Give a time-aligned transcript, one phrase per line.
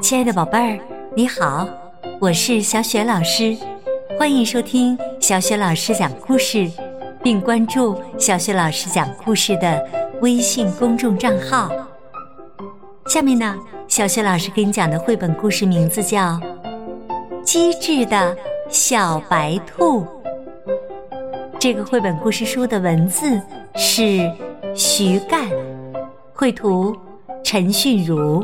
[0.00, 0.80] 亲爱的宝贝儿，
[1.14, 1.68] 你好，
[2.18, 3.54] 我是小雪老师，
[4.18, 6.68] 欢迎收听小雪老师讲故事，
[7.22, 9.86] 并关注小雪老师讲故事的
[10.22, 11.70] 微信公众账号。
[13.06, 13.54] 下面呢，
[13.88, 16.18] 小雪老师给你讲的绘本故事名字叫
[17.44, 18.34] 《机智的
[18.70, 20.00] 小白兔》。
[21.58, 23.40] 这个绘本故事书的文字
[23.76, 24.18] 是
[24.74, 25.46] 徐干，
[26.32, 26.96] 绘图
[27.44, 28.42] 陈训如，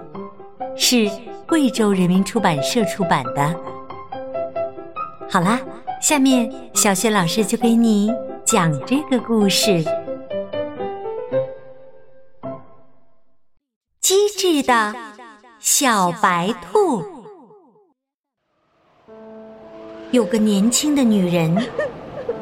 [0.76, 1.10] 是。
[1.48, 3.54] 贵州人民出版社出版的。
[5.30, 5.60] 好啦，
[6.00, 8.12] 下面小雪老师就给你
[8.44, 9.84] 讲这个故事：
[14.00, 14.94] 机智的
[15.58, 17.04] 小白兔。
[20.10, 21.66] 有个年轻的女人，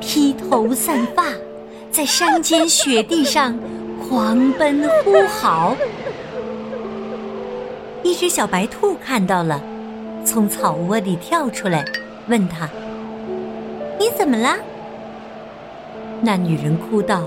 [0.00, 1.24] 披头散发，
[1.90, 3.58] 在山间雪地上
[4.08, 5.74] 狂奔呼嚎。
[8.04, 9.60] 一只小白兔看到了，
[10.26, 11.82] 从草窝里跳出来，
[12.28, 12.68] 问他
[13.98, 14.58] ：“你怎么了？”
[16.20, 17.24] 那女人哭道：“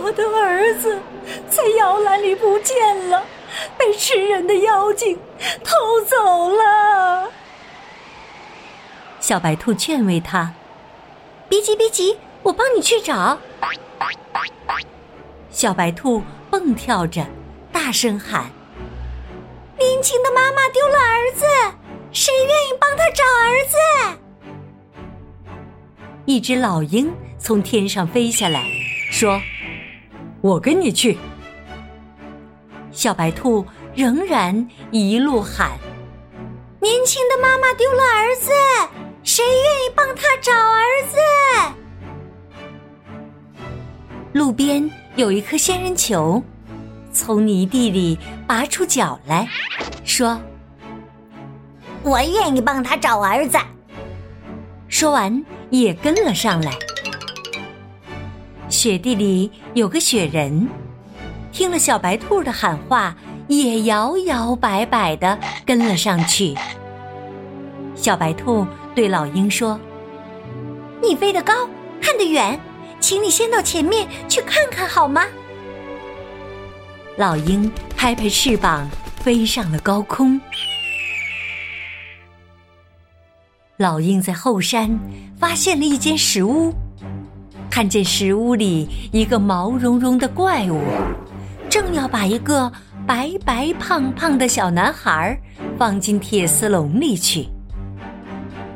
[0.00, 1.00] 我的儿子
[1.48, 3.24] 在摇篮里不见了，
[3.78, 5.18] 被吃人的妖精
[5.64, 7.30] 偷走了。”
[9.18, 10.52] 小白兔劝慰他
[11.48, 13.38] ：“别急，别急，我帮你去找。”
[15.50, 17.24] 小白兔蹦跳着，
[17.72, 18.50] 大声喊。
[19.98, 21.44] 年轻的妈妈丢了儿子，
[22.12, 23.76] 谁愿意帮他找儿子？
[26.24, 28.64] 一只老鹰从天上飞下来，
[29.10, 29.40] 说
[30.40, 31.18] ：“我跟你去。”
[32.92, 35.76] 小白兔仍然一路喊
[36.80, 38.52] ：“年轻的妈妈丢了儿子，
[39.24, 41.18] 谁愿意帮他找儿子？”
[44.32, 46.40] 路边有一颗仙人球。
[47.10, 49.48] 从泥地里拔出脚来，
[50.18, 50.36] 说
[52.02, 53.56] ：“我愿意帮他找儿子。”
[54.90, 56.72] 说完，也跟了上来。
[58.68, 60.68] 雪地里有个雪人，
[61.52, 63.14] 听了小白兔的喊话，
[63.46, 66.52] 也摇摇摆摆的跟了上去。
[67.94, 69.78] 小白兔对老鹰说
[71.00, 71.52] ：“你飞得高，
[72.02, 72.58] 看得远，
[72.98, 75.22] 请你先到前面去看看好吗？”
[77.14, 78.88] 老鹰拍拍翅膀，
[79.20, 80.40] 飞上了高空。
[83.76, 84.98] 老鹰在后山
[85.38, 86.72] 发现了一间石屋，
[87.70, 90.80] 看见石屋里一个毛茸茸的怪物，
[91.68, 92.72] 正要把一个
[93.06, 95.38] 白白胖胖的小男孩
[95.78, 97.48] 放进铁丝笼里去。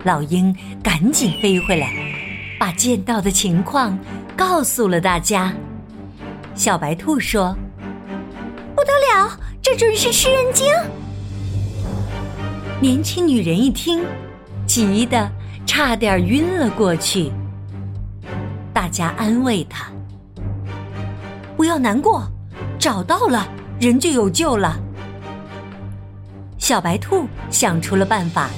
[0.04, 1.88] 老鹰赶紧飞回来，
[2.59, 3.98] 把见到的情况
[4.36, 5.53] 告诉了大家。
[6.54, 7.56] 小白兔说。
[8.74, 9.38] 不得了，
[9.72, 10.66] 这准是吃人精！
[12.78, 14.05] 年轻女人一听，
[14.66, 15.31] 急得
[15.65, 17.33] 差点晕了过去。
[18.75, 19.87] 大家安慰她
[21.56, 22.31] ：“不要难过，
[22.78, 23.49] 找到了
[23.81, 24.78] 人就有救了。”
[26.60, 28.50] 小白兔想出了办法，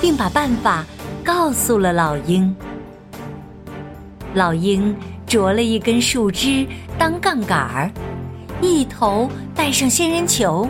[0.00, 0.86] 并把办法
[1.24, 2.54] 告诉了老鹰。
[4.34, 4.94] 老鹰
[5.26, 6.64] 啄了一根树枝
[6.96, 7.90] 当杠杆儿。
[8.62, 9.28] 一头
[9.60, 10.66] 带上仙人球，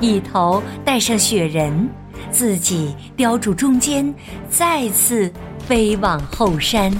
[0.00, 1.88] 一头带上雪人，
[2.32, 4.12] 自己叼住中间，
[4.50, 6.92] 再次飞往后山。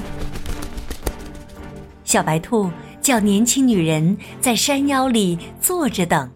[2.04, 2.70] 小白兔
[3.00, 6.30] 叫年轻女人在山腰里坐着等，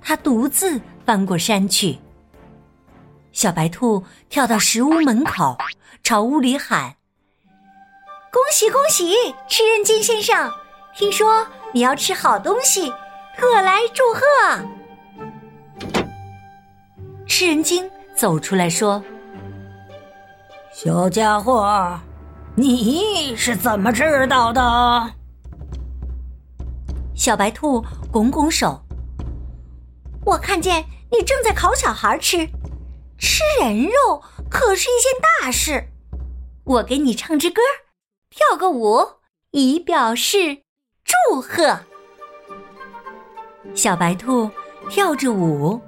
[0.00, 1.98] 他独自翻过山去。
[3.32, 5.58] 小白兔跳到石屋门口，
[6.02, 6.94] 朝屋里喊
[8.32, 9.12] ：“恭喜恭喜，
[9.46, 10.50] 吃人精先生！
[10.96, 12.90] 听说你要吃好东西。”
[13.36, 14.22] 特来祝贺！
[17.26, 19.02] 吃人精走出来说
[20.72, 22.00] ：“小家伙，
[22.54, 25.12] 你是怎么知道的？”
[27.14, 28.82] 小白兔拱拱手
[30.24, 32.48] ：“我看见你正在烤小孩吃，
[33.18, 35.12] 吃人肉可是一件
[35.42, 35.90] 大事。
[36.64, 37.60] 我给你唱支歌，
[38.30, 39.18] 跳个舞，
[39.50, 40.62] 以表示
[41.04, 41.80] 祝贺。”
[43.74, 44.50] 小白兔
[44.88, 45.80] 跳着舞，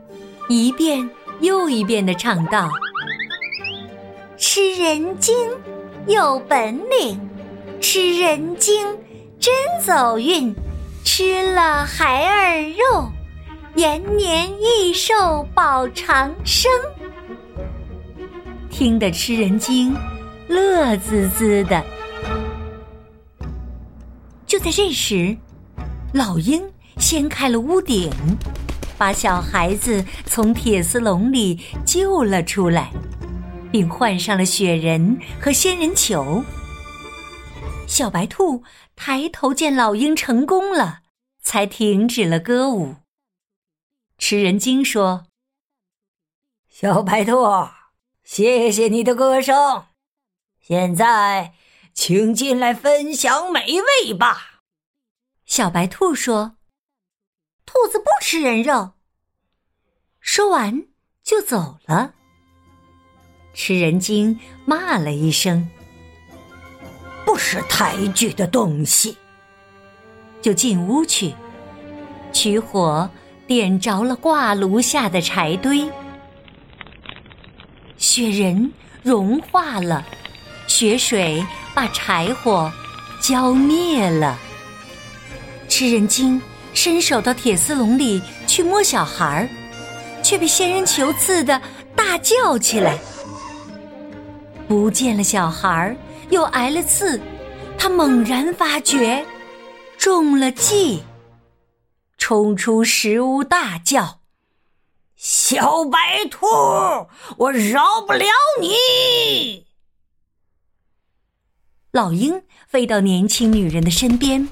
[0.48, 1.08] 一遍
[1.40, 2.70] 又一遍的唱道
[4.36, 5.34] ：“吃人精
[6.06, 7.18] 有本领，
[7.80, 8.86] 吃人精
[9.40, 9.54] 真
[9.84, 10.54] 走运，
[11.04, 13.10] 吃了孩儿肉，
[13.74, 16.70] 延年益寿保长生。”
[18.70, 19.96] 听得吃人精
[20.46, 21.82] 乐滋滋的。
[24.46, 25.36] 就在这时，
[26.12, 26.62] 老鹰。
[26.98, 28.10] 掀开了屋顶，
[28.98, 32.92] 把小孩子从铁丝笼里救了出来，
[33.72, 36.44] 并换上了雪人和仙人球。
[37.86, 38.62] 小白兔
[38.94, 41.00] 抬头见老鹰成功了，
[41.42, 42.96] 才停止了歌舞。
[44.18, 45.26] 吃人精说
[46.68, 47.46] ：“小白兔，
[48.24, 49.86] 谢谢你的歌声，
[50.60, 51.54] 现在
[51.94, 54.60] 请进来分享美味吧。”
[55.46, 56.56] 小白兔说
[57.78, 58.90] ：“兔子不吃人肉。”
[60.20, 60.82] 说完
[61.22, 62.14] 就走了。
[63.54, 65.68] 吃人精骂了一声。
[67.24, 69.16] 不识抬举的东西，
[70.42, 71.34] 就进屋去，
[72.32, 73.08] 取火
[73.46, 75.88] 点着了挂炉下的柴堆。
[77.96, 78.72] 雪人
[79.02, 80.04] 融化了，
[80.66, 82.72] 雪水把柴火
[83.20, 84.36] 浇灭了。
[85.68, 86.40] 吃人精
[86.80, 89.48] 伸手到铁丝笼里去摸小孩儿，
[90.22, 91.60] 却被仙人球刺得
[91.96, 92.96] 大叫起来。
[94.68, 95.96] 不见了小孩儿。
[96.30, 97.18] 又挨了刺，
[97.78, 99.24] 他猛然发觉
[99.96, 101.02] 中了计，
[102.18, 104.20] 冲出石屋大叫
[105.16, 105.98] ：“小白
[106.30, 106.46] 兔，
[107.38, 108.26] 我饶不了
[108.60, 109.64] 你！”
[111.92, 114.46] 老鹰飞到年轻女人的身边，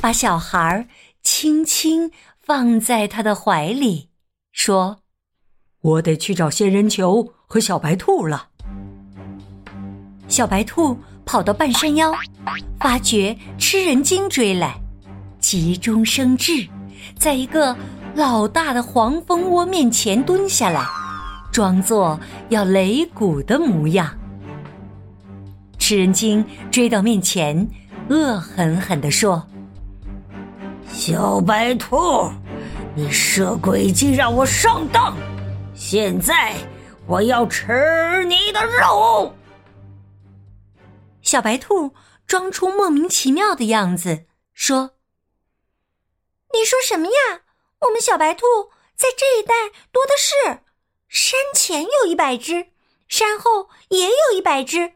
[0.00, 0.84] 把小孩儿
[1.24, 4.10] 轻轻放在他的怀里，
[4.52, 4.98] 说
[5.80, 8.48] ：“我得去找仙人球和小白兔了。”
[10.28, 12.12] 小白兔跑到半山腰，
[12.78, 14.78] 发觉吃人精追来，
[15.40, 16.68] 急中生智，
[17.18, 17.74] 在一个
[18.14, 20.86] 老大的黄蜂窝面前蹲下来，
[21.50, 22.20] 装作
[22.50, 24.14] 要擂鼓的模样。
[25.78, 27.66] 吃人精追到面前，
[28.10, 29.46] 恶狠狠地说
[30.94, 32.30] ：“小白兔，
[32.94, 35.16] 你设诡计让我上当，
[35.74, 36.54] 现在
[37.04, 39.34] 我要吃你的肉！”
[41.20, 41.92] 小白兔
[42.28, 44.92] 装出莫名其妙的样子，说
[46.54, 47.42] ：“你说什么呀？
[47.80, 48.46] 我们小白兔
[48.94, 50.60] 在这一带多的是，
[51.08, 52.68] 山前有一百只，
[53.08, 54.92] 山后也有一百只。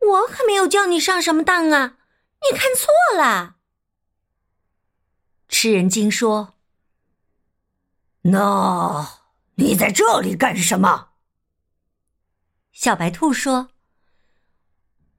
[0.00, 1.96] 我可没有叫你上什么当啊！
[2.50, 3.56] 你看错了。”
[5.52, 6.54] 吃人精说
[8.22, 9.20] ：“那
[9.56, 11.10] 你在这里干什么？”
[12.72, 13.68] 小白兔说。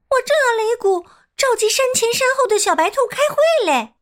[0.09, 1.07] 我正要擂鼓
[1.37, 3.93] 召集山前山后的小白兔开会嘞，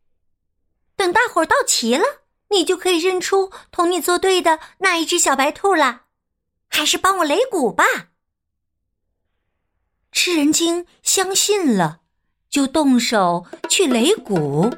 [0.95, 2.03] 等大伙儿到齐了，
[2.49, 6.05] 你就可以认出同你作对的那一只小白兔了。
[6.69, 7.83] 还是帮我擂鼓吧。
[10.13, 11.99] 吃人精相信了，
[12.49, 14.69] 就动手去擂鼓。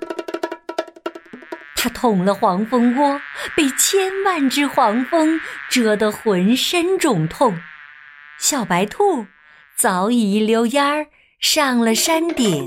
[1.84, 3.20] 他捅了黄蜂窝，
[3.58, 5.38] 被千万只黄蜂
[5.70, 7.60] 蛰得浑身肿痛。
[8.40, 9.28] 小白兔
[9.76, 11.08] 早已一溜烟儿。
[11.42, 12.66] 上了山顶，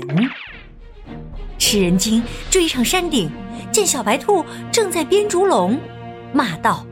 [1.57, 3.27] 吃人精追上山顶，
[3.71, 5.81] 见小白兔正在编竹笼，
[6.31, 6.85] 骂道：“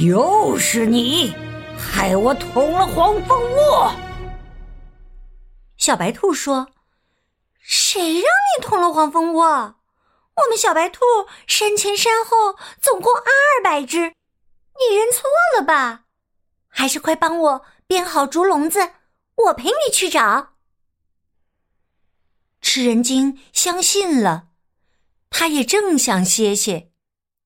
[0.00, 1.34] 又是你，
[1.76, 3.92] 害我捅了黄蜂窝！”
[5.76, 6.68] 小白兔说
[7.60, 9.74] ：“谁让你捅了黄蜂窝？
[10.44, 11.00] 我们小白兔
[11.46, 13.98] 山前山后总共二百只，
[14.78, 16.04] 你认错了吧？
[16.68, 18.92] 还是快帮我编好竹笼子，
[19.34, 20.54] 我陪你去找。”
[22.62, 24.48] 吃人精相信了，
[25.30, 26.90] 他也正想歇歇，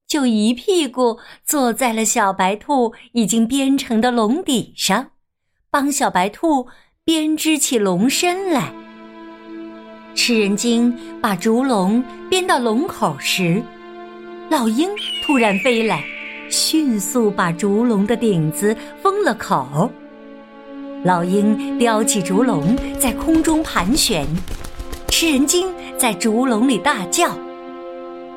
[0.06, 5.12] 就一屁股坐在了小白兔已经编成的笼底上，
[5.70, 6.68] 帮小白兔
[7.04, 8.81] 编织起笼身来。
[10.14, 13.62] 吃人精把竹笼编到笼口时，
[14.50, 14.88] 老鹰
[15.24, 16.04] 突然飞来，
[16.50, 19.90] 迅速把竹笼的顶子封了口。
[21.02, 24.26] 老鹰叼起竹笼，在空中盘旋。
[25.08, 27.36] 吃人精在竹笼里大叫：“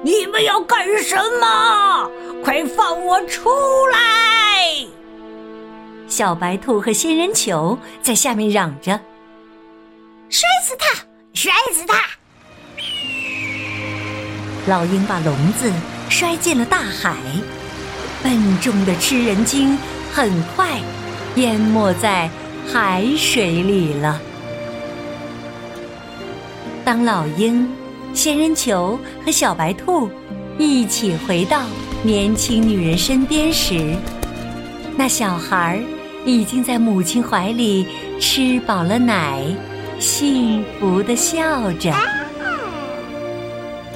[0.01, 2.09] 你们要干什么？
[2.43, 3.49] 快放我出
[3.91, 4.85] 来！”
[6.07, 8.99] 小白兔和仙人球在下面嚷着
[10.29, 11.03] ：“摔死他！
[11.35, 11.95] 摔死他！”
[14.67, 15.71] 老鹰把笼子
[16.09, 17.15] 摔进了大海，
[18.23, 19.77] 笨重的吃人精
[20.11, 20.79] 很快
[21.35, 22.29] 淹没在
[22.65, 24.19] 海水里了。
[26.83, 27.69] 当老鹰、
[28.13, 30.09] 仙人球和小白兔
[30.57, 31.63] 一起回到
[32.01, 33.95] 年轻女人身边时，
[34.95, 35.79] 那小孩
[36.25, 37.85] 已经在母亲怀里
[38.19, 39.43] 吃饱了奶，
[39.99, 41.93] 幸福的笑着。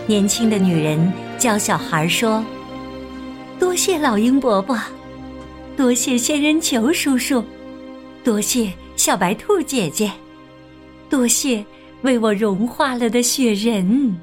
[0.08, 2.44] 年轻的女人教小孩说
[3.60, 4.78] ：“多谢老鹰伯伯，
[5.78, 7.44] 多谢仙人球叔叔，
[8.24, 10.12] 多谢小白兔姐姐，
[11.10, 11.64] 多谢
[12.02, 14.16] 为我融化了的雪人。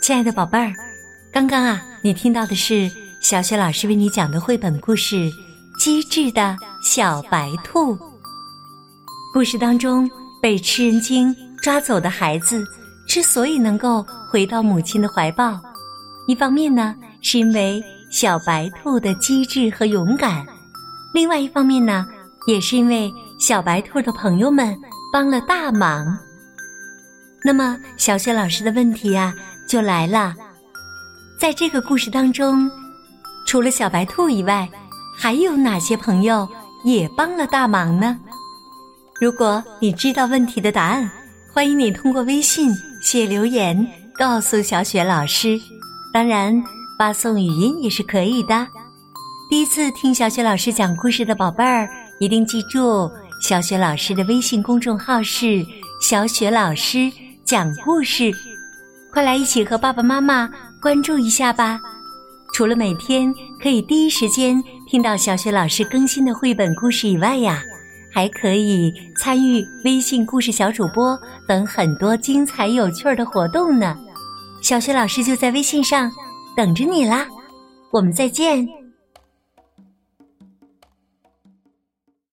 [0.00, 0.72] 亲爱的宝贝儿，
[1.32, 2.90] 刚刚啊，你听到的是
[3.20, 5.16] 小雪老师为你讲的绘本故事
[5.78, 7.94] 《机智的小白兔》。
[9.32, 10.10] 故事当中
[10.42, 12.64] 被吃人精抓走的孩子，
[13.06, 15.60] 之所以能够回到母亲的怀抱，
[16.26, 20.44] 一方面呢是因为小白兔的机智和勇敢，
[21.14, 22.04] 另外一方面呢
[22.46, 24.76] 也是因为小白兔的朋友们
[25.12, 26.18] 帮了大忙。
[27.44, 29.32] 那么，小雪老师的问题呀。
[29.68, 30.34] 就来了，
[31.38, 32.70] 在这个故事当中，
[33.46, 34.66] 除了小白兔以外，
[35.20, 36.48] 还有哪些朋友
[36.84, 38.16] 也帮了大忙呢？
[39.20, 41.10] 如果你知道问题的答案，
[41.52, 42.70] 欢迎你通过微信
[43.02, 43.84] 写留言
[44.16, 45.58] 告诉小雪老师。
[46.14, 46.62] 当然，
[46.96, 48.64] 发送语音也是可以的。
[49.50, 53.10] 第一次听小雪老师讲故事的宝贝儿，一定记住
[53.42, 55.66] 小雪老师的微信公众号是
[56.00, 57.10] “小雪老师
[57.44, 58.32] 讲故事”。
[59.10, 60.48] 快来一起和爸爸妈妈
[60.80, 61.80] 关注一下吧！
[62.54, 67.62] 除了每天可以第一时间听到小雪老师更新的绘本故事以外呀，
[68.10, 73.94] 还可以参与微信故事小主播等很多精彩有趣的活动呢。
[74.62, 76.10] 小雪老师就在微信上
[76.56, 77.26] 等着你啦！
[77.90, 78.66] 我们再见。